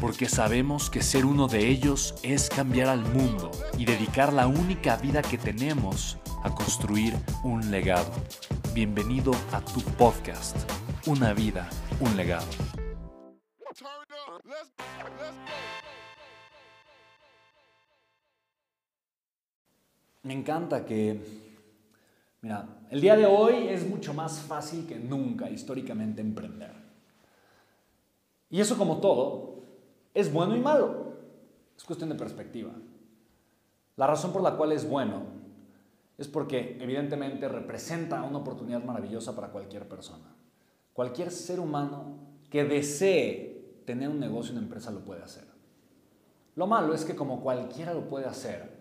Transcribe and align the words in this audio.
porque 0.00 0.28
sabemos 0.28 0.90
que 0.90 1.02
ser 1.02 1.24
uno 1.24 1.48
de 1.48 1.68
ellos 1.68 2.14
es 2.22 2.48
cambiar 2.48 2.88
al 2.88 3.00
mundo 3.00 3.50
y 3.78 3.84
dedicar 3.84 4.32
la 4.32 4.46
única 4.46 4.96
vida 4.96 5.22
que 5.22 5.38
tenemos 5.38 6.18
a 6.42 6.54
construir 6.54 7.14
un 7.42 7.70
legado. 7.70 8.12
Bienvenido 8.74 9.32
a 9.52 9.60
tu 9.60 9.80
podcast, 9.80 10.56
Una 11.06 11.32
vida, 11.32 11.68
un 12.00 12.16
legado. 12.16 12.46
Me 20.22 20.34
encanta 20.34 20.84
que, 20.84 21.20
mira, 22.42 22.66
el 22.90 23.00
día 23.00 23.16
de 23.16 23.26
hoy 23.26 23.68
es 23.68 23.88
mucho 23.88 24.12
más 24.12 24.40
fácil 24.40 24.84
que 24.86 24.96
nunca 24.96 25.48
históricamente 25.48 26.20
emprender. 26.20 26.72
Y 28.50 28.60
eso 28.60 28.76
como 28.76 28.98
todo, 28.98 29.55
es 30.16 30.32
bueno 30.32 30.56
y 30.56 30.60
malo. 30.60 31.12
Es 31.76 31.84
cuestión 31.84 32.08
de 32.08 32.16
perspectiva. 32.16 32.72
La 33.96 34.06
razón 34.06 34.32
por 34.32 34.42
la 34.42 34.56
cual 34.56 34.72
es 34.72 34.88
bueno 34.88 35.24
es 36.16 36.26
porque 36.26 36.78
evidentemente 36.80 37.46
representa 37.48 38.22
una 38.22 38.38
oportunidad 38.38 38.82
maravillosa 38.82 39.34
para 39.34 39.48
cualquier 39.48 39.86
persona. 39.86 40.34
Cualquier 40.94 41.30
ser 41.30 41.60
humano 41.60 42.16
que 42.48 42.64
desee 42.64 43.82
tener 43.84 44.08
un 44.08 44.18
negocio, 44.18 44.52
una 44.52 44.62
empresa, 44.62 44.90
lo 44.90 45.04
puede 45.04 45.22
hacer. 45.22 45.44
Lo 46.54 46.66
malo 46.66 46.94
es 46.94 47.04
que 47.04 47.14
como 47.14 47.42
cualquiera 47.42 47.92
lo 47.92 48.08
puede 48.08 48.24
hacer, 48.24 48.74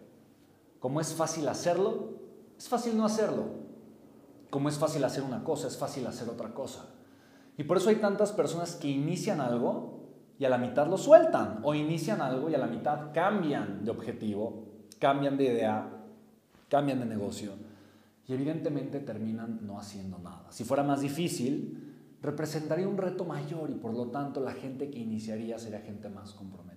como 0.79 1.01
es 1.01 1.13
fácil 1.13 1.49
hacerlo, 1.49 2.13
es 2.57 2.69
fácil 2.69 2.95
no 2.95 3.03
hacerlo. 3.03 3.65
Como 4.49 4.69
es 4.69 4.77
fácil 4.77 5.03
hacer 5.03 5.23
una 5.23 5.43
cosa, 5.43 5.67
es 5.67 5.75
fácil 5.75 6.07
hacer 6.07 6.29
otra 6.29 6.53
cosa. 6.53 6.85
Y 7.57 7.65
por 7.65 7.75
eso 7.75 7.89
hay 7.89 7.97
tantas 7.97 8.31
personas 8.31 8.75
que 8.75 8.87
inician 8.87 9.41
algo 9.41 9.94
y 10.37 10.45
a 10.45 10.49
la 10.49 10.57
mitad 10.57 10.87
lo 10.87 10.97
sueltan 10.97 11.59
o 11.63 11.73
inician 11.73 12.21
algo 12.21 12.49
y 12.49 12.55
a 12.55 12.57
la 12.57 12.67
mitad 12.67 13.13
cambian 13.13 13.83
de 13.85 13.91
objetivo, 13.91 14.65
cambian 14.99 15.37
de 15.37 15.45
idea, 15.45 15.89
cambian 16.69 16.99
de 16.99 17.05
negocio 17.05 17.51
y 18.27 18.33
evidentemente 18.33 18.99
terminan 18.99 19.65
no 19.65 19.79
haciendo 19.79 20.17
nada. 20.19 20.51
Si 20.51 20.63
fuera 20.63 20.83
más 20.83 21.01
difícil, 21.01 22.17
representaría 22.21 22.87
un 22.87 22.97
reto 22.97 23.23
mayor 23.23 23.69
y 23.69 23.75
por 23.75 23.93
lo 23.93 24.07
tanto 24.07 24.41
la 24.41 24.53
gente 24.53 24.89
que 24.89 24.99
iniciaría 24.99 25.59
sería 25.59 25.79
gente 25.79 26.09
más 26.09 26.33
comprometida. 26.33 26.75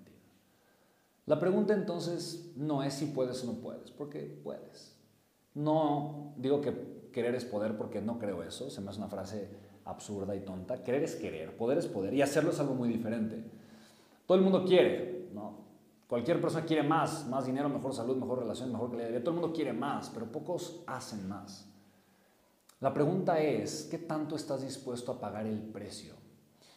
La 1.26 1.38
pregunta 1.38 1.74
entonces 1.74 2.52
no 2.56 2.82
es 2.82 2.94
si 2.94 3.06
puedes 3.06 3.42
o 3.44 3.46
no 3.46 3.60
puedes, 3.60 3.90
porque 3.90 4.40
puedes. 4.42 4.96
No 5.54 6.32
digo 6.36 6.60
que 6.60 7.10
querer 7.12 7.34
es 7.34 7.44
poder 7.44 7.76
porque 7.76 8.00
no 8.00 8.18
creo 8.18 8.42
eso, 8.42 8.70
se 8.70 8.80
me 8.80 8.90
hace 8.90 8.98
una 8.98 9.08
frase 9.08 9.48
absurda 9.88 10.36
y 10.36 10.40
tonta. 10.40 10.82
Querer 10.84 11.02
es 11.02 11.16
querer, 11.16 11.56
poder 11.56 11.78
es 11.78 11.86
poder 11.86 12.14
y 12.14 12.22
hacerlo 12.22 12.50
es 12.50 12.60
algo 12.60 12.74
muy 12.74 12.88
diferente. 12.88 13.42
Todo 14.26 14.38
el 14.38 14.44
mundo 14.44 14.64
quiere, 14.64 15.28
¿no? 15.34 15.66
Cualquier 16.06 16.40
persona 16.40 16.64
quiere 16.64 16.82
más, 16.82 17.26
más 17.26 17.46
dinero, 17.46 17.68
mejor 17.68 17.94
salud, 17.94 18.16
mejor 18.16 18.40
relación, 18.40 18.70
mejor 18.70 18.90
calidad 18.90 19.06
de 19.06 19.12
vida. 19.12 19.24
Todo 19.24 19.34
el 19.34 19.40
mundo 19.40 19.54
quiere 19.54 19.72
más, 19.72 20.10
pero 20.10 20.30
pocos 20.30 20.82
hacen 20.86 21.28
más. 21.28 21.66
La 22.80 22.94
pregunta 22.94 23.40
es, 23.40 23.88
¿qué 23.90 23.98
tanto 23.98 24.36
estás 24.36 24.62
dispuesto 24.62 25.12
a 25.12 25.20
pagar 25.20 25.46
el 25.46 25.58
precio? 25.58 26.14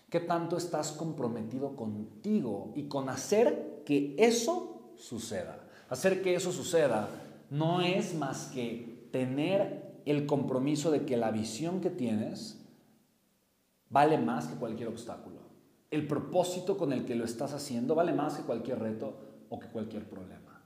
¿Qué 0.10 0.20
tanto 0.20 0.58
estás 0.58 0.92
comprometido 0.92 1.76
contigo 1.76 2.74
y 2.76 2.84
con 2.84 3.08
hacer 3.08 3.84
que 3.86 4.16
eso 4.18 4.92
suceda? 4.98 5.60
Hacer 5.90 6.22
que 6.22 6.36
eso 6.36 6.52
suceda 6.52 7.10
no 7.50 7.82
es 7.82 8.16
más 8.16 8.48
que 8.48 9.08
tener 9.12 10.02
el 10.06 10.26
compromiso 10.26 10.92
de 10.92 11.06
que 11.06 11.18
la 11.18 11.32
visión 11.32 11.82
que 11.82 11.90
tienes 11.90 12.61
vale 13.92 14.18
más 14.18 14.48
que 14.48 14.56
cualquier 14.56 14.88
obstáculo. 14.88 15.42
El 15.92 16.08
propósito 16.08 16.78
con 16.78 16.94
el 16.94 17.06
que 17.06 17.16
lo 17.16 17.26
estás 17.26 17.54
haciendo 17.54 17.94
vale 17.94 18.14
más 18.14 18.38
que 18.38 18.44
cualquier 18.44 18.80
reto 18.80 19.14
o 19.50 19.60
que 19.60 19.68
cualquier 19.68 20.10
problema. 20.10 20.62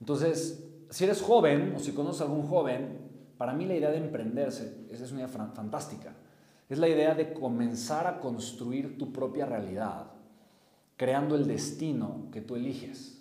Entonces, 0.00 0.64
si 0.88 1.04
eres 1.04 1.20
joven 1.20 1.74
o 1.76 1.80
si 1.80 1.92
conoces 1.92 2.22
a 2.22 2.24
algún 2.24 2.46
joven, 2.46 3.10
para 3.36 3.52
mí 3.52 3.66
la 3.66 3.74
idea 3.74 3.90
de 3.90 3.98
emprenderse 3.98 4.86
es 4.90 5.10
una 5.10 5.22
idea 5.22 5.28
fantástica. 5.28 6.14
Es 6.68 6.78
la 6.78 6.88
idea 6.88 7.14
de 7.14 7.32
comenzar 7.34 8.06
a 8.06 8.20
construir 8.20 8.96
tu 8.96 9.12
propia 9.12 9.44
realidad, 9.44 10.06
creando 10.96 11.34
el 11.34 11.46
destino 11.46 12.28
que 12.30 12.40
tú 12.40 12.54
eliges. 12.54 13.20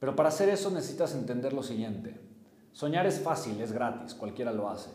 Pero 0.00 0.16
para 0.16 0.30
hacer 0.30 0.48
eso 0.48 0.70
necesitas 0.70 1.14
entender 1.14 1.52
lo 1.52 1.62
siguiente. 1.62 2.18
Soñar 2.72 3.06
es 3.06 3.20
fácil, 3.20 3.60
es 3.60 3.72
gratis, 3.72 4.14
cualquiera 4.14 4.52
lo 4.52 4.68
hace. 4.68 4.90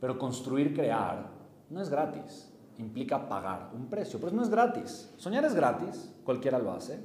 Pero 0.00 0.18
construir, 0.18 0.74
crear, 0.74 1.30
no 1.70 1.80
es 1.80 1.88
gratis 1.88 2.52
implica 2.78 3.28
pagar 3.28 3.70
un 3.74 3.86
precio, 3.86 4.18
pero 4.20 4.32
no 4.32 4.42
es 4.42 4.48
gratis. 4.48 5.12
Soñar 5.16 5.44
es 5.44 5.54
gratis, 5.54 6.12
cualquiera 6.24 6.58
lo 6.58 6.72
hace, 6.72 6.98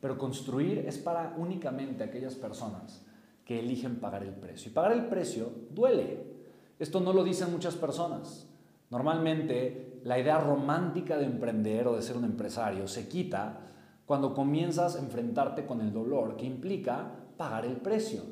pero 0.00 0.18
construir 0.18 0.78
es 0.86 0.98
para 0.98 1.34
únicamente 1.38 2.04
aquellas 2.04 2.34
personas 2.34 3.04
que 3.44 3.60
eligen 3.60 4.00
pagar 4.00 4.22
el 4.22 4.34
precio. 4.34 4.70
Y 4.70 4.74
pagar 4.74 4.92
el 4.92 5.06
precio 5.06 5.50
duele. 5.70 6.34
Esto 6.78 7.00
no 7.00 7.12
lo 7.12 7.24
dicen 7.24 7.52
muchas 7.52 7.74
personas. 7.76 8.48
Normalmente 8.90 10.00
la 10.04 10.18
idea 10.18 10.38
romántica 10.38 11.16
de 11.16 11.24
emprender 11.24 11.86
o 11.88 11.96
de 11.96 12.02
ser 12.02 12.16
un 12.16 12.24
empresario 12.24 12.86
se 12.88 13.08
quita 13.08 13.60
cuando 14.06 14.34
comienzas 14.34 14.96
a 14.96 14.98
enfrentarte 14.98 15.64
con 15.64 15.80
el 15.80 15.92
dolor 15.92 16.36
que 16.36 16.44
implica 16.44 17.10
pagar 17.36 17.64
el 17.64 17.76
precio. 17.76 18.22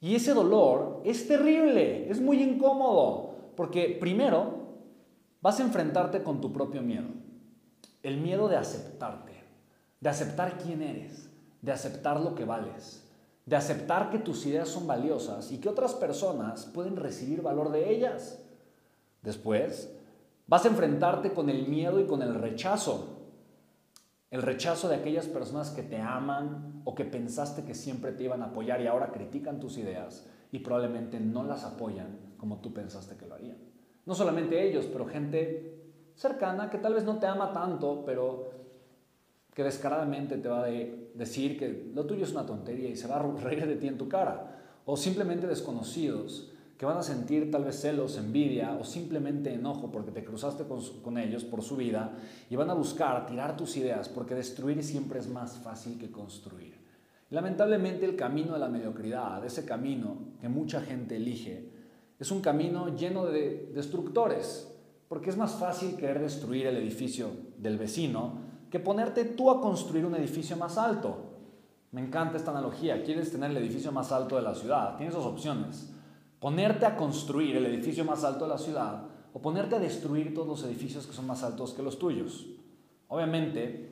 Y 0.00 0.14
ese 0.14 0.32
dolor 0.32 1.02
es 1.04 1.26
terrible, 1.26 2.08
es 2.08 2.20
muy 2.20 2.40
incómodo, 2.40 3.34
porque 3.56 3.96
primero 4.00 4.67
vas 5.40 5.60
a 5.60 5.62
enfrentarte 5.62 6.22
con 6.22 6.40
tu 6.40 6.52
propio 6.52 6.82
miedo. 6.82 7.08
El 8.02 8.18
miedo 8.18 8.48
de 8.48 8.56
aceptarte, 8.56 9.44
de 10.00 10.08
aceptar 10.08 10.58
quién 10.58 10.82
eres, 10.82 11.28
de 11.62 11.72
aceptar 11.72 12.20
lo 12.20 12.34
que 12.34 12.44
vales, 12.44 13.04
de 13.46 13.56
aceptar 13.56 14.10
que 14.10 14.18
tus 14.18 14.46
ideas 14.46 14.68
son 14.68 14.86
valiosas 14.86 15.50
y 15.52 15.58
que 15.58 15.68
otras 15.68 15.94
personas 15.94 16.66
pueden 16.66 16.96
recibir 16.96 17.42
valor 17.42 17.70
de 17.70 17.90
ellas. 17.90 18.40
Después, 19.22 19.92
vas 20.46 20.64
a 20.64 20.68
enfrentarte 20.68 21.32
con 21.32 21.48
el 21.48 21.66
miedo 21.66 21.98
y 22.00 22.06
con 22.06 22.22
el 22.22 22.34
rechazo. 22.34 23.16
El 24.30 24.42
rechazo 24.42 24.88
de 24.88 24.96
aquellas 24.96 25.26
personas 25.26 25.70
que 25.70 25.82
te 25.82 26.00
aman 26.00 26.82
o 26.84 26.94
que 26.94 27.04
pensaste 27.04 27.64
que 27.64 27.74
siempre 27.74 28.12
te 28.12 28.24
iban 28.24 28.42
a 28.42 28.46
apoyar 28.46 28.80
y 28.82 28.86
ahora 28.86 29.10
critican 29.10 29.58
tus 29.58 29.78
ideas 29.78 30.26
y 30.52 30.58
probablemente 30.60 31.18
no 31.18 31.44
las 31.44 31.64
apoyan 31.64 32.18
como 32.36 32.58
tú 32.58 32.72
pensaste 32.72 33.16
que 33.16 33.26
lo 33.26 33.34
harían. 33.34 33.56
No 34.08 34.14
solamente 34.14 34.66
ellos, 34.66 34.86
pero 34.90 35.04
gente 35.04 35.74
cercana 36.14 36.70
que 36.70 36.78
tal 36.78 36.94
vez 36.94 37.04
no 37.04 37.18
te 37.18 37.26
ama 37.26 37.52
tanto, 37.52 38.04
pero 38.06 38.50
que 39.52 39.62
descaradamente 39.62 40.38
te 40.38 40.48
va 40.48 40.64
a 40.64 40.68
decir 40.68 41.58
que 41.58 41.90
lo 41.94 42.06
tuyo 42.06 42.24
es 42.24 42.32
una 42.32 42.46
tontería 42.46 42.88
y 42.88 42.96
se 42.96 43.06
va 43.06 43.16
a 43.16 43.22
reír 43.42 43.66
de 43.66 43.76
ti 43.76 43.86
en 43.86 43.98
tu 43.98 44.08
cara. 44.08 44.80
O 44.86 44.96
simplemente 44.96 45.46
desconocidos 45.46 46.50
que 46.78 46.86
van 46.86 46.96
a 46.96 47.02
sentir 47.02 47.50
tal 47.50 47.64
vez 47.64 47.82
celos, 47.82 48.16
envidia 48.16 48.78
o 48.80 48.84
simplemente 48.84 49.52
enojo 49.52 49.92
porque 49.92 50.10
te 50.10 50.24
cruzaste 50.24 50.64
con, 50.64 51.18
ellos 51.18 51.44
por 51.44 51.60
su 51.62 51.76
vida 51.76 52.14
y 52.48 52.56
van 52.56 52.70
a 52.70 52.74
buscar 52.74 53.26
tirar 53.26 53.58
tus 53.58 53.76
ideas 53.76 54.08
porque 54.08 54.34
destruir 54.34 54.82
siempre 54.82 55.18
es 55.18 55.28
más 55.28 55.58
fácil 55.58 55.98
que 55.98 56.10
construir. 56.10 56.78
Lamentablemente 57.28 58.06
el 58.06 58.16
camino 58.16 58.54
de 58.54 58.60
la 58.60 58.70
mediocridad, 58.70 59.44
ese 59.44 59.66
camino 59.66 60.16
que 60.40 60.48
mucha 60.48 60.80
gente 60.80 61.16
elige, 61.16 61.77
es 62.18 62.30
un 62.30 62.40
camino 62.40 62.94
lleno 62.96 63.26
de 63.26 63.70
destructores, 63.74 64.74
porque 65.08 65.30
es 65.30 65.36
más 65.36 65.54
fácil 65.54 65.96
querer 65.96 66.20
destruir 66.20 66.66
el 66.66 66.76
edificio 66.76 67.30
del 67.56 67.78
vecino 67.78 68.48
que 68.70 68.80
ponerte 68.80 69.24
tú 69.24 69.50
a 69.50 69.60
construir 69.60 70.04
un 70.04 70.14
edificio 70.14 70.56
más 70.56 70.76
alto. 70.76 71.28
Me 71.92 72.02
encanta 72.02 72.36
esta 72.36 72.50
analogía. 72.50 73.02
Quieres 73.02 73.32
tener 73.32 73.50
el 73.50 73.56
edificio 73.56 73.92
más 73.92 74.12
alto 74.12 74.36
de 74.36 74.42
la 74.42 74.54
ciudad. 74.54 74.96
Tienes 74.96 75.14
dos 75.14 75.24
opciones. 75.24 75.90
Ponerte 76.38 76.84
a 76.84 76.96
construir 76.96 77.56
el 77.56 77.66
edificio 77.66 78.04
más 78.04 78.24
alto 78.24 78.44
de 78.44 78.50
la 78.50 78.58
ciudad 78.58 79.04
o 79.32 79.40
ponerte 79.40 79.76
a 79.76 79.80
destruir 79.80 80.34
todos 80.34 80.46
los 80.46 80.64
edificios 80.64 81.06
que 81.06 81.14
son 81.14 81.26
más 81.26 81.42
altos 81.42 81.72
que 81.72 81.82
los 81.82 81.98
tuyos. 81.98 82.46
Obviamente, 83.08 83.90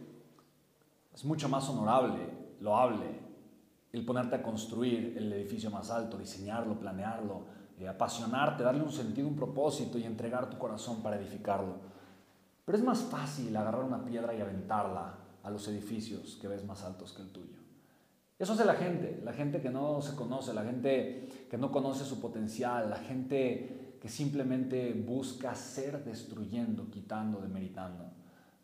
es 1.14 1.24
mucho 1.24 1.48
más 1.48 1.68
honorable, 1.70 2.18
loable, 2.60 3.20
el 3.92 4.04
ponerte 4.04 4.36
a 4.36 4.42
construir 4.42 5.14
el 5.16 5.32
edificio 5.32 5.70
más 5.70 5.90
alto, 5.90 6.18
diseñarlo, 6.18 6.78
planearlo, 6.78 7.46
eh, 7.78 7.88
apasionarte, 7.88 8.62
darle 8.62 8.82
un 8.82 8.92
sentido, 8.92 9.28
un 9.28 9.36
propósito 9.36 9.98
y 9.98 10.04
entregar 10.04 10.48
tu 10.48 10.58
corazón 10.58 11.02
para 11.02 11.16
edificarlo. 11.16 11.74
Pero 12.64 12.78
es 12.78 12.84
más 12.84 13.00
fácil 13.02 13.56
agarrar 13.56 13.84
una 13.84 14.04
piedra 14.04 14.34
y 14.34 14.40
aventarla 14.40 15.14
a 15.42 15.50
los 15.50 15.68
edificios 15.68 16.38
que 16.40 16.48
ves 16.48 16.64
más 16.64 16.82
altos 16.82 17.12
que 17.12 17.22
el 17.22 17.30
tuyo. 17.30 17.58
Eso 18.38 18.52
hace 18.52 18.64
la 18.64 18.74
gente, 18.74 19.20
la 19.24 19.32
gente 19.32 19.60
que 19.60 19.70
no 19.70 20.02
se 20.02 20.14
conoce, 20.14 20.52
la 20.52 20.64
gente 20.64 21.46
que 21.48 21.56
no 21.56 21.70
conoce 21.70 22.04
su 22.04 22.20
potencial, 22.20 22.90
la 22.90 22.98
gente 22.98 23.96
que 24.00 24.08
simplemente 24.08 24.92
busca 24.92 25.54
ser 25.54 26.04
destruyendo, 26.04 26.90
quitando, 26.90 27.40
demeritando. 27.40 28.04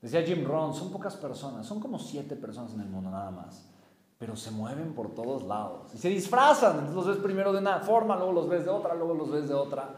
Decía 0.03 0.23
Jim 0.23 0.45
Rohn, 0.45 0.75
son 0.75 0.91
pocas 0.91 1.17
personas, 1.17 1.65
son 1.65 1.81
como 1.81 1.99
siete 1.99 2.37
personas 2.37 2.75
en 2.75 2.81
el 2.81 2.89
mundo 2.89 3.11
nada 3.11 3.31
más, 3.31 3.72
pero 4.23 4.37
se 4.37 4.53
mueven 4.53 4.95
por 4.95 5.17
todos 5.17 5.43
lados 5.43 5.93
y 5.93 5.99
se 5.99 6.09
disfrazan. 6.09 6.75
Entonces 6.79 6.95
los 6.95 7.07
ves 7.09 7.17
primero 7.17 7.53
de 7.53 7.59
una 7.59 7.81
forma, 7.81 8.15
luego 8.15 8.31
los 8.31 8.49
ves 8.49 8.65
de 8.65 8.71
otra, 8.71 8.95
luego 8.95 9.15
los 9.15 9.33
ves 9.33 9.49
de 9.49 9.55
otra. 9.55 9.97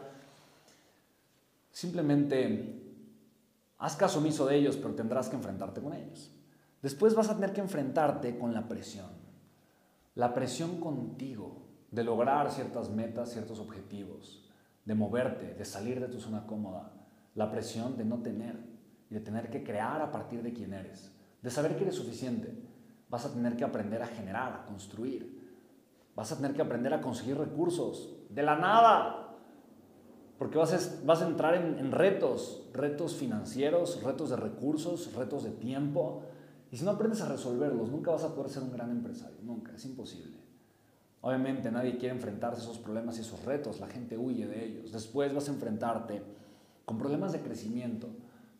Simplemente 1.69 2.81
haz 3.77 3.95
caso 3.95 4.17
omiso 4.17 4.47
de 4.47 4.55
ellos, 4.55 4.77
pero 4.77 4.95
tendrás 4.95 5.29
que 5.29 5.35
enfrentarte 5.35 5.79
con 5.79 5.93
ellos. 5.93 6.31
Después 6.81 7.13
vas 7.13 7.29
a 7.29 7.35
tener 7.35 7.53
que 7.53 7.61
enfrentarte 7.61 8.39
con 8.39 8.51
la 8.51 8.67
presión 8.67 9.05
la 10.15 10.33
presión 10.33 10.79
contigo 10.79 11.67
de 11.91 12.03
lograr 12.03 12.49
ciertas 12.49 12.89
metas, 12.89 13.31
ciertos 13.31 13.59
objetivos, 13.59 14.49
de 14.85 14.95
moverte, 14.95 15.53
de 15.53 15.65
salir 15.65 15.99
de 15.99 16.07
tu 16.07 16.19
zona 16.19 16.47
cómoda, 16.47 16.93
la 17.35 17.51
presión 17.51 17.95
de 17.95 18.05
no 18.05 18.23
tener 18.23 18.57
y 19.11 19.13
de 19.13 19.19
tener 19.19 19.51
que 19.51 19.63
crear 19.63 20.01
a 20.01 20.11
partir 20.11 20.41
de 20.41 20.51
quién 20.51 20.73
eres, 20.73 21.11
de 21.43 21.51
saber 21.51 21.75
que 21.75 21.83
eres 21.83 21.93
suficiente. 21.93 22.74
Vas 23.15 23.25
a 23.27 23.31
tener 23.31 23.55
que 23.55 23.63
aprender 23.63 24.03
a 24.03 24.07
generar, 24.07 24.51
a 24.51 24.65
construir. 24.65 25.41
Vas 26.17 26.33
a 26.33 26.35
tener 26.35 26.53
que 26.53 26.61
aprender 26.61 26.93
a 26.93 26.99
conseguir 26.99 27.37
recursos 27.37 28.13
de 28.29 28.43
la 28.43 28.57
nada. 28.57 29.37
Porque 30.37 30.57
vas 30.57 30.73
a, 30.73 31.05
vas 31.05 31.21
a 31.21 31.27
entrar 31.27 31.55
en, 31.55 31.79
en 31.79 31.93
retos, 31.93 32.67
retos 32.73 33.15
financieros, 33.15 34.03
retos 34.03 34.31
de 34.31 34.35
recursos, 34.35 35.13
retos 35.13 35.45
de 35.45 35.51
tiempo, 35.51 36.23
y 36.73 36.75
si 36.75 36.83
no 36.83 36.91
aprendes 36.91 37.21
a 37.21 37.29
resolverlos, 37.29 37.89
nunca 37.89 38.11
vas 38.11 38.25
a 38.25 38.35
poder 38.35 38.51
ser 38.51 38.63
un 38.63 38.73
gran 38.73 38.91
empresario, 38.91 39.37
nunca, 39.43 39.71
es 39.73 39.85
imposible. 39.85 40.35
Obviamente 41.21 41.71
nadie 41.71 41.97
quiere 41.97 42.13
enfrentarse 42.13 42.59
a 42.59 42.63
esos 42.65 42.79
problemas 42.79 43.17
y 43.17 43.21
esos 43.21 43.45
retos, 43.45 43.79
la 43.79 43.87
gente 43.87 44.17
huye 44.17 44.45
de 44.45 44.65
ellos. 44.65 44.91
Después 44.91 45.33
vas 45.33 45.47
a 45.47 45.53
enfrentarte 45.53 46.21
con 46.83 46.97
problemas 46.97 47.31
de 47.31 47.39
crecimiento, 47.39 48.09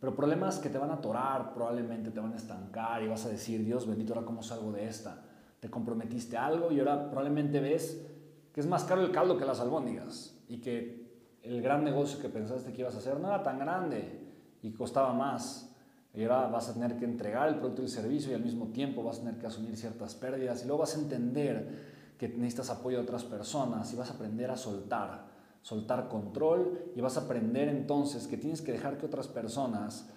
pero 0.06 0.16
problemas 0.16 0.60
que 0.60 0.70
te 0.70 0.78
van 0.78 0.92
a 0.92 0.94
atorar, 0.94 1.52
probablemente 1.52 2.12
te 2.12 2.20
van 2.20 2.34
a 2.34 2.36
estancar 2.36 3.02
y 3.02 3.08
vas 3.08 3.26
a 3.26 3.30
decir, 3.30 3.66
Dios 3.66 3.88
bendito, 3.88 4.14
ahora 4.14 4.24
cómo 4.24 4.44
salgo 4.44 4.72
de 4.72 4.86
esta. 4.86 5.24
Te 5.60 5.68
comprometiste 5.68 6.38
algo 6.38 6.72
y 6.72 6.78
ahora 6.78 7.10
probablemente 7.10 7.60
ves 7.60 8.06
que 8.54 8.60
es 8.60 8.68
más 8.68 8.84
caro 8.84 9.02
el 9.02 9.10
caldo 9.10 9.36
que 9.36 9.46
las 9.46 9.60
albóndigas 9.60 10.40
y 10.48 10.62
que 10.62 11.40
el 11.42 11.60
gran 11.60 11.84
negocio 11.84 12.20
que 12.20 12.30
pensaste 12.30 12.72
que 12.72 12.82
ibas 12.82 12.94
a 12.94 13.00
hacer 13.00 13.20
no 13.20 13.30
era 13.30 13.42
tan 13.42 13.58
grande 13.58 14.30
y 14.62 14.74
costaba 14.74 15.12
más. 15.12 15.74
Y 16.14 16.22
ahora 16.22 16.50
vas 16.50 16.70
a 16.70 16.76
tener 16.76 16.98
que 16.98 17.06
entregar 17.06 17.48
el 17.48 17.56
producto 17.56 17.82
y 17.82 17.86
el 17.86 17.92
servicio 17.92 18.32
y 18.32 18.36
al 18.36 18.44
mismo 18.44 18.68
tiempo 18.68 19.02
vas 19.02 19.18
a 19.18 19.22
tener 19.22 19.40
que 19.40 19.48
asumir 19.48 19.76
ciertas 19.76 20.14
pérdidas 20.14 20.62
y 20.62 20.68
luego 20.68 20.82
vas 20.82 20.96
a 20.96 21.00
entender 21.00 22.14
que 22.20 22.28
necesitas 22.28 22.70
apoyo 22.70 22.98
de 22.98 23.04
otras 23.06 23.24
personas 23.24 23.92
y 23.92 23.96
vas 23.96 24.12
a 24.12 24.14
aprender 24.14 24.52
a 24.52 24.56
soltar, 24.56 25.26
soltar 25.66 26.08
control 26.08 26.92
y 26.96 27.02
vas 27.02 27.18
a 27.18 27.22
aprender 27.22 27.70
entonces 27.70 28.28
que 28.28 28.38
tienes 28.38 28.62
que 28.62 28.72
dejar 28.72 29.00
que 29.00 29.08
otras 29.08 29.28
personas 29.28 30.08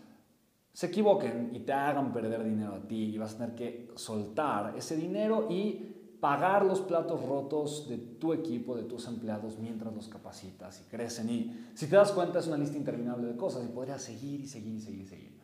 se 0.74 0.88
equivoquen 0.88 1.52
y 1.54 1.60
te 1.60 1.72
hagan 1.72 2.12
perder 2.12 2.44
dinero 2.44 2.74
a 2.74 2.86
ti 2.86 3.04
y 3.14 3.16
vas 3.16 3.32
a 3.32 3.38
tener 3.38 3.54
que 3.54 3.90
soltar 3.94 4.74
ese 4.76 4.94
dinero 4.94 5.46
y 5.48 6.18
pagar 6.20 6.66
los 6.66 6.82
platos 6.82 7.24
rotos 7.24 7.88
de 7.88 7.96
tu 7.96 8.34
equipo, 8.34 8.76
de 8.76 8.82
tus 8.82 9.08
empleados 9.08 9.58
mientras 9.58 9.94
los 9.94 10.08
capacitas 10.08 10.82
y 10.82 10.84
crecen. 10.90 11.30
Y 11.30 11.66
si 11.72 11.86
te 11.86 11.96
das 11.96 12.12
cuenta 12.12 12.40
es 12.40 12.46
una 12.46 12.58
lista 12.58 12.76
interminable 12.76 13.28
de 13.28 13.36
cosas 13.38 13.64
y 13.64 13.68
podrías 13.68 14.02
seguir 14.02 14.42
y 14.42 14.46
seguir 14.46 14.74
y 14.74 14.80
seguir 14.80 15.00
y 15.00 15.06
seguir 15.06 15.38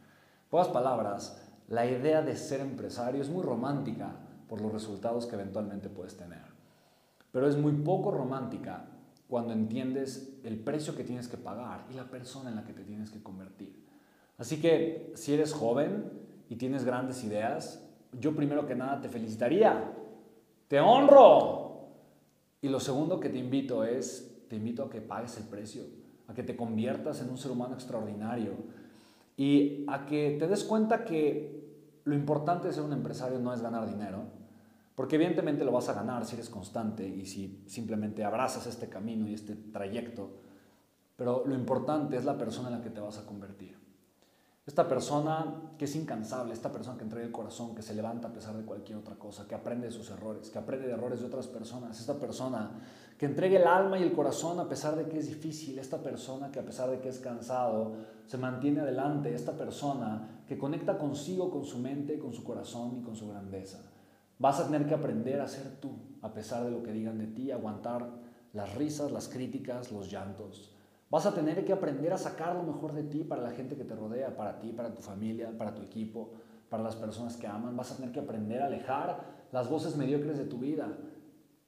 pocas 0.51 0.69
palabras, 0.69 1.43
la 1.67 1.87
idea 1.87 2.21
de 2.21 2.37
ser 2.37 2.61
empresario 2.61 3.23
es 3.23 3.31
muy 3.31 3.43
romántica 3.43 4.17
por 4.51 4.61
los 4.61 4.71
resultados 4.71 5.25
que 5.25 5.35
eventualmente 5.37 5.89
puedes 5.89 6.15
tener. 6.15 6.43
Pero 7.33 7.49
es 7.49 7.57
muy 7.57 7.73
poco 7.73 8.11
romántica 8.11 8.85
cuando 9.29 9.53
entiendes 9.53 10.39
el 10.45 10.59
precio 10.59 10.95
que 10.95 11.05
tienes 11.05 11.29
que 11.29 11.37
pagar 11.37 11.87
y 11.91 11.95
la 11.95 12.11
persona 12.11 12.51
en 12.51 12.57
la 12.57 12.65
que 12.65 12.73
te 12.73 12.85
tienes 12.85 13.11
que 13.11 13.23
convertir. 13.23 13.85
Así 14.39 14.61
que 14.61 15.13
si 15.15 15.35
eres 15.35 15.53
joven 15.53 16.11
y 16.49 16.57
tienes 16.57 16.85
grandes 16.85 17.25
ideas, 17.25 17.85
yo 18.21 18.35
primero 18.35 18.67
que 18.67 18.75
nada 18.75 19.01
te 19.01 19.09
felicitaría. 19.09 19.93
Te 20.69 20.81
honro. 20.81 21.89
Y 22.61 22.69
lo 22.69 22.81
segundo 22.81 23.21
que 23.21 23.29
te 23.29 23.39
invito 23.39 23.85
es, 23.85 24.45
te 24.49 24.57
invito 24.57 24.85
a 24.85 24.91
que 24.91 25.01
pagues 25.01 25.37
el 25.37 25.45
precio, 25.45 25.83
a 26.29 26.35
que 26.35 26.43
te 26.43 26.57
conviertas 26.57 27.21
en 27.21 27.31
un 27.31 27.39
ser 27.39 27.51
humano 27.51 27.75
extraordinario, 27.75 28.53
y 29.37 29.85
a 29.89 30.07
que 30.07 30.37
te 30.39 30.47
des 30.47 30.65
cuenta 30.65 31.05
que 31.05 31.63
lo 32.05 32.15
importante 32.15 32.69
de 32.69 32.75
ser 32.75 32.85
un 32.85 32.93
empresario 32.93 33.39
no 33.39 33.53
es 33.53 33.61
ganar 33.61 33.89
dinero, 33.89 34.23
porque 34.95 35.17
evidentemente 35.17 35.65
lo 35.65 35.73
vas 35.73 35.89
a 35.89 35.95
ganar 35.95 36.25
si 36.25 36.37
eres 36.37 36.49
constante 36.49 37.07
y 37.07 37.27
si 37.27 37.63
simplemente 37.67 38.25
abrazas 38.25 38.67
este 38.67 38.89
camino 38.89 39.29
y 39.29 39.35
este 39.35 39.55
trayecto, 39.57 40.31
pero 41.17 41.45
lo 41.47 41.55
importante 41.55 42.17
es 42.17 42.25
la 42.25 42.39
persona 42.39 42.69
en 42.69 42.75
la 42.75 42.83
que 42.83 42.91
te 42.91 43.01
vas 43.01 43.19
a 43.19 43.27
convertir. 43.27 43.85
Esta 44.67 44.89
persona 44.89 45.75
que 45.77 45.85
es 45.85 45.95
incansable, 45.95 46.55
esta 46.55 46.73
persona 46.73 46.97
que 46.97 47.05
entrega 47.05 47.27
el 47.27 47.33
corazón, 47.33 47.75
que 47.75 47.83
se 47.83 47.95
levanta 47.95 48.29
a 48.29 48.33
pesar 48.33 48.57
de 48.57 48.65
cualquier 48.65 48.97
otra 48.97 49.17
cosa, 49.17 49.47
que 49.47 49.55
aprende 49.55 49.89
de 49.89 49.93
sus 49.93 50.11
errores, 50.11 50.49
que 50.49 50.59
aprende 50.59 50.87
de 50.87 50.95
errores 50.95 51.21
de 51.21 51.27
otras 51.27 51.49
personas, 51.49 52.01
esta 52.01 52.15
persona 52.15 52.71
que 53.19 53.27
entregue 53.27 53.57
el 53.57 53.67
alma 53.67 53.99
y 53.99 54.03
el 54.03 54.13
corazón 54.13 54.59
a 54.61 54.69
pesar 54.69 54.97
de 54.97 55.07
que 55.07 55.19
es 55.19 55.29
difícil, 55.29 55.79
esta 55.79 56.03
persona 56.03 56.51
que 56.51 56.61
a 56.61 56.65
pesar 56.65 56.91
de 56.91 56.99
que 56.99 57.11
es 57.11 57.19
cansado, 57.19 57.93
se 58.27 58.39
mantiene 58.39 58.81
adelante, 58.81 59.35
esta 59.35 59.53
persona 59.53 60.43
que 60.49 60.57
conecta 60.57 60.97
consigo, 60.97 61.51
con 61.51 61.65
su 61.65 61.79
mente, 61.79 62.19
con 62.19 62.33
su 62.33 62.43
corazón 62.43 62.97
y 63.01 63.03
con 63.03 63.15
su 63.15 63.29
grandeza. 63.29 63.81
Vas 64.39 64.61
a 64.61 64.67
tener 64.67 64.87
que 64.87 64.95
aprender 64.95 65.41
a 65.41 65.49
ser 65.49 65.81
tú, 65.81 65.97
a 66.23 66.33
pesar 66.33 66.65
de 66.65 66.71
lo 66.71 66.83
que 66.83 66.93
digan 66.93 67.19
de 67.19 67.27
ti, 67.27 67.51
aguantar 67.51 68.09
las 68.53 68.75
risas, 68.75 69.13
las 69.13 69.29
críticas, 69.29 69.93
los 69.93 70.11
llantos. 70.11 70.75
Vas 71.11 71.27
a 71.27 71.35
tener 71.35 71.65
que 71.65 71.73
aprender 71.73 72.13
a 72.13 72.19
sacar 72.19 72.57
lo 72.57 72.63
mejor 72.63 72.93
de 72.93 73.05
ti 73.05 73.23
para 73.23 73.43
la 73.43 73.51
gente 73.51 73.77
que 73.77 73.85
te 73.85 73.95
rodea, 73.95 74.37
para 74.37 74.59
ti, 74.59 74.73
para 74.73 74.93
tu 74.93 75.03
familia, 75.03 75.57
para 75.57 75.75
tu 75.75 75.83
equipo, 75.83 76.33
para 76.69 76.83
las 76.83 76.97
personas 76.97 77.37
que 77.37 77.47
aman. 77.47 77.77
Vas 77.77 77.93
a 77.93 77.97
tener 77.97 78.11
que 78.11 78.21
aprender 78.21 78.63
a 78.63 78.67
alejar 78.67 79.47
las 79.53 79.69
voces 79.69 79.97
mediocres 79.97 80.39
de 80.39 80.45
tu 80.45 80.59
vida 80.59 80.89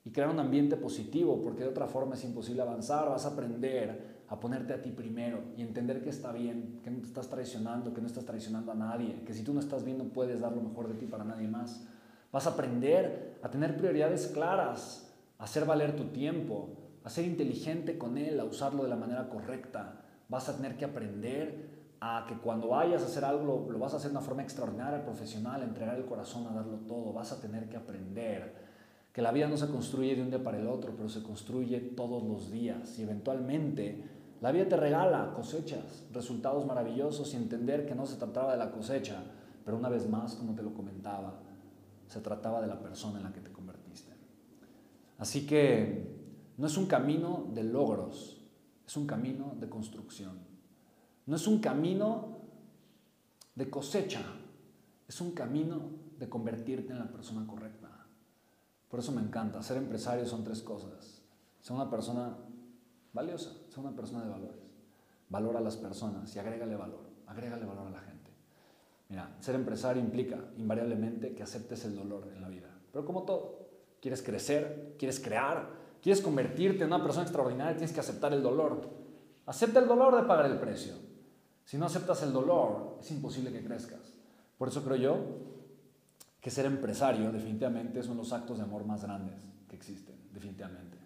y 0.04 0.10
crear 0.10 0.30
un 0.30 0.40
ambiente 0.40 0.76
positivo, 0.76 1.40
porque 1.42 1.62
de 1.62 1.68
otra 1.68 1.86
forma 1.86 2.14
es 2.14 2.24
imposible 2.24 2.62
avanzar. 2.62 3.08
Vas 3.08 3.24
a 3.24 3.30
aprender 3.30 4.16
a 4.28 4.40
ponerte 4.40 4.72
a 4.72 4.82
ti 4.82 4.90
primero 4.90 5.40
y 5.56 5.62
entender 5.62 6.02
que 6.02 6.10
está 6.10 6.32
bien, 6.32 6.80
que 6.82 6.90
no 6.90 6.98
te 6.98 7.06
estás 7.06 7.28
traicionando, 7.28 7.94
que 7.94 8.00
no 8.00 8.06
estás 8.06 8.24
traicionando 8.24 8.72
a 8.72 8.74
nadie, 8.74 9.22
que 9.24 9.32
si 9.32 9.44
tú 9.44 9.54
no 9.54 9.60
estás 9.60 9.84
bien 9.84 9.98
no 9.98 10.04
puedes 10.04 10.40
dar 10.40 10.52
lo 10.52 10.62
mejor 10.62 10.88
de 10.88 10.94
ti 10.94 11.06
para 11.06 11.24
nadie 11.24 11.46
más. 11.46 11.86
Vas 12.32 12.46
a 12.46 12.50
aprender 12.50 13.38
a 13.42 13.50
tener 13.50 13.76
prioridades 13.76 14.28
claras, 14.28 15.14
a 15.38 15.44
hacer 15.44 15.64
valer 15.64 15.96
tu 15.96 16.06
tiempo, 16.06 16.70
a 17.04 17.10
ser 17.10 17.24
inteligente 17.24 17.98
con 17.98 18.18
él, 18.18 18.40
a 18.40 18.44
usarlo 18.44 18.82
de 18.82 18.88
la 18.88 18.96
manera 18.96 19.28
correcta. 19.28 20.00
Vas 20.28 20.48
a 20.48 20.56
tener 20.56 20.76
que 20.76 20.84
aprender 20.84 21.76
a 22.00 22.26
que 22.28 22.34
cuando 22.34 22.68
vayas 22.68 23.02
a 23.02 23.06
hacer 23.06 23.24
algo 23.24 23.66
lo, 23.70 23.78
vas 23.78 23.94
a 23.94 23.96
hacer 23.96 24.10
de 24.10 24.16
una 24.16 24.26
forma 24.26 24.42
extraordinaria, 24.42 25.04
profesional, 25.04 25.62
a 25.62 25.64
entregar 25.64 25.96
el 25.96 26.04
corazón, 26.04 26.46
a 26.46 26.54
darlo 26.54 26.78
todo. 26.78 27.12
Vas 27.12 27.32
a 27.32 27.40
tener 27.40 27.68
que 27.68 27.76
aprender 27.76 28.66
que 29.12 29.22
la 29.22 29.32
vida 29.32 29.48
no 29.48 29.56
se 29.56 29.68
construye 29.68 30.14
de 30.14 30.22
un 30.22 30.30
día 30.30 30.42
para 30.42 30.58
el 30.58 30.66
otro, 30.66 30.94
pero 30.94 31.08
se 31.08 31.22
construye 31.22 31.80
todos 31.80 32.22
los 32.22 32.50
días 32.50 32.98
y 32.98 33.02
eventualmente 33.02 34.04
la 34.42 34.52
vida 34.52 34.68
te 34.68 34.76
regala 34.76 35.32
cosechas, 35.34 36.04
resultados 36.12 36.66
maravillosos 36.66 37.32
y 37.32 37.36
entender 37.36 37.86
que 37.86 37.94
no 37.94 38.04
se 38.04 38.16
trataba 38.16 38.52
de 38.52 38.58
la 38.58 38.70
cosecha, 38.70 39.22
pero 39.64 39.78
una 39.78 39.88
vez 39.88 40.08
más, 40.08 40.34
como 40.34 40.54
te 40.54 40.62
lo 40.62 40.74
comentaba, 40.74 41.40
se 42.08 42.20
trataba 42.20 42.60
de 42.60 42.68
la 42.68 42.80
persona 42.80 43.18
en 43.18 43.24
la 43.24 43.32
que 43.32 43.40
te 43.40 43.52
convertiste. 43.52 44.12
Así 45.18 45.46
que 45.46 46.16
no 46.56 46.66
es 46.66 46.76
un 46.76 46.86
camino 46.86 47.46
de 47.52 47.64
logros, 47.64 48.40
es 48.86 48.96
un 48.96 49.06
camino 49.06 49.54
de 49.58 49.68
construcción. 49.68 50.38
No 51.26 51.36
es 51.36 51.46
un 51.46 51.58
camino 51.58 52.38
de 53.54 53.68
cosecha, 53.68 54.22
es 55.08 55.20
un 55.20 55.32
camino 55.32 55.90
de 56.18 56.28
convertirte 56.28 56.92
en 56.92 57.00
la 57.00 57.10
persona 57.10 57.46
correcta. 57.46 58.06
Por 58.88 59.00
eso 59.00 59.12
me 59.12 59.20
encanta. 59.20 59.62
Ser 59.62 59.78
empresario 59.78 60.24
son 60.26 60.44
tres 60.44 60.62
cosas. 60.62 61.22
Ser 61.60 61.74
una 61.74 61.90
persona 61.90 62.36
valiosa, 63.12 63.52
ser 63.68 63.80
una 63.80 63.96
persona 63.96 64.22
de 64.22 64.30
valores. 64.30 64.60
Valora 65.28 65.58
a 65.58 65.62
las 65.62 65.76
personas 65.76 66.34
y 66.36 66.38
agrégale 66.38 66.76
valor. 66.76 67.10
Agrégale 67.26 67.66
valor 67.66 67.88
a 67.88 67.90
la 67.90 68.00
gente. 68.00 68.25
Mira, 69.08 69.36
ser 69.40 69.54
empresario 69.54 70.02
implica 70.02 70.38
invariablemente 70.56 71.34
que 71.34 71.42
aceptes 71.42 71.84
el 71.84 71.94
dolor 71.94 72.28
en 72.34 72.40
la 72.40 72.48
vida. 72.48 72.68
Pero 72.92 73.04
como 73.04 73.22
todo, 73.22 73.68
quieres 74.00 74.22
crecer, 74.22 74.94
quieres 74.98 75.20
crear, 75.20 75.68
quieres 76.02 76.20
convertirte 76.20 76.82
en 76.82 76.92
una 76.92 77.02
persona 77.02 77.22
extraordinaria, 77.22 77.76
tienes 77.76 77.92
que 77.92 78.00
aceptar 78.00 78.32
el 78.32 78.42
dolor. 78.42 78.88
Acepta 79.46 79.80
el 79.80 79.86
dolor 79.86 80.16
de 80.16 80.22
pagar 80.22 80.46
el 80.46 80.58
precio. 80.58 80.94
Si 81.64 81.78
no 81.78 81.86
aceptas 81.86 82.22
el 82.22 82.32
dolor, 82.32 82.98
es 83.00 83.10
imposible 83.10 83.52
que 83.52 83.62
crezcas. 83.62 84.14
Por 84.58 84.68
eso 84.68 84.82
creo 84.82 84.96
yo 84.96 85.16
que 86.40 86.50
ser 86.50 86.66
empresario 86.66 87.30
definitivamente 87.30 88.00
es 88.00 88.06
uno 88.06 88.16
de 88.16 88.22
los 88.22 88.32
actos 88.32 88.58
de 88.58 88.64
amor 88.64 88.84
más 88.84 89.02
grandes 89.02 89.34
que 89.68 89.76
existen, 89.76 90.16
definitivamente. 90.32 90.96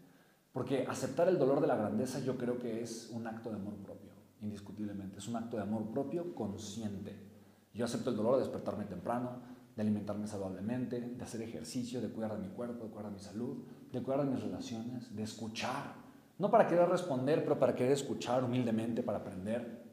Porque 0.53 0.87
aceptar 0.87 1.29
el 1.29 1.39
dolor 1.39 1.61
de 1.61 1.67
la 1.67 1.77
grandeza 1.77 2.21
yo 2.21 2.37
creo 2.37 2.59
que 2.59 2.83
es 2.83 3.11
un 3.11 3.27
acto 3.27 3.51
de 3.51 3.57
amor 3.57 3.75
propio, 3.77 4.11
indiscutiblemente. 4.43 5.19
Es 5.19 5.29
un 5.29 5.37
acto 5.37 5.57
de 5.57 5.63
amor 5.63 5.91
propio 5.91 6.35
consciente. 6.35 7.30
Yo 7.75 7.85
acepto 7.85 8.11
el 8.11 8.17
dolor 8.17 8.35
de 8.35 8.41
despertarme 8.41 8.85
temprano, 8.85 9.39
de 9.77 9.83
alimentarme 9.83 10.27
saludablemente, 10.27 11.01
de 11.01 11.25
hacer 11.25 11.43
ejercicio, 11.43 12.01
de 12.01 12.09
cuidar 12.09 12.33
de 12.33 12.47
mi 12.47 12.53
cuerpo, 12.53 12.85
de 12.85 12.91
cuidar 12.91 13.11
de 13.11 13.17
mi 13.17 13.21
salud, 13.21 13.59
de 13.93 14.03
cuidar 14.03 14.25
de 14.25 14.31
mis 14.31 14.43
relaciones, 14.43 15.15
de 15.15 15.23
escuchar. 15.23 15.95
No 16.39 16.51
para 16.51 16.67
querer 16.67 16.89
responder, 16.89 17.43
pero 17.43 17.59
para 17.59 17.75
querer 17.75 17.93
escuchar 17.93 18.43
humildemente, 18.43 19.03
para 19.03 19.19
aprender, 19.19 19.85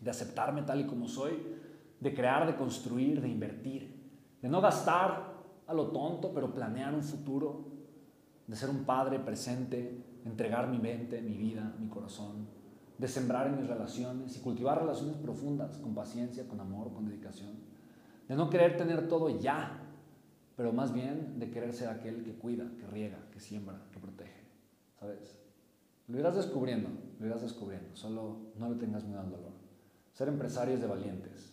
de 0.00 0.10
aceptarme 0.10 0.62
tal 0.62 0.80
y 0.80 0.86
como 0.86 1.06
soy, 1.06 1.40
de 2.00 2.14
crear, 2.14 2.46
de 2.46 2.56
construir, 2.56 3.20
de 3.20 3.28
invertir, 3.28 3.94
de 4.40 4.48
no 4.48 4.60
gastar 4.60 5.34
a 5.66 5.74
lo 5.74 5.88
tonto, 5.88 6.32
pero 6.34 6.52
planear 6.52 6.94
un 6.94 7.02
futuro, 7.02 7.66
de 8.46 8.56
ser 8.56 8.70
un 8.70 8.84
padre 8.84 9.20
presente, 9.20 10.04
entregar 10.24 10.68
mi 10.68 10.78
mente, 10.78 11.22
mi 11.22 11.36
vida, 11.36 11.74
mi 11.78 11.88
corazón, 11.88 12.48
de 13.02 13.08
sembrar 13.08 13.48
en 13.48 13.56
mis 13.56 13.66
relaciones 13.66 14.36
y 14.36 14.38
cultivar 14.38 14.78
relaciones 14.78 15.16
profundas, 15.16 15.76
con 15.78 15.92
paciencia, 15.92 16.46
con 16.46 16.60
amor, 16.60 16.92
con 16.92 17.04
dedicación, 17.04 17.50
de 18.28 18.36
no 18.36 18.48
querer 18.48 18.76
tener 18.76 19.08
todo 19.08 19.40
ya, 19.40 19.80
pero 20.56 20.72
más 20.72 20.94
bien 20.94 21.40
de 21.40 21.50
querer 21.50 21.72
ser 21.72 21.88
aquel 21.88 22.22
que 22.22 22.38
cuida, 22.38 22.70
que 22.78 22.86
riega, 22.86 23.18
que 23.32 23.40
siembra, 23.40 23.82
que 23.90 23.98
protege, 23.98 24.44
¿sabes? 25.00 25.36
Lo 26.06 26.16
irás 26.20 26.36
descubriendo, 26.36 26.90
lo 27.18 27.26
irás 27.26 27.42
descubriendo, 27.42 27.96
solo 27.96 28.52
no 28.56 28.70
le 28.70 28.76
tengas 28.76 29.02
miedo 29.02 29.18
al 29.18 29.30
dolor. 29.30 29.52
Ser 30.12 30.28
empresario 30.28 30.74
es 30.74 30.80
de 30.80 30.86
valientes, 30.86 31.52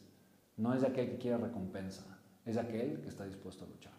no 0.55 0.75
es 0.75 0.81
de 0.81 0.87
aquel 0.89 1.09
que 1.09 1.17
quiere 1.17 1.37
recompensa, 1.37 2.19
es 2.45 2.53
de 2.53 2.61
aquel 2.61 3.01
que 3.01 3.07
está 3.07 3.25
dispuesto 3.25 3.65
a 3.65 3.69
luchar. 3.69 3.98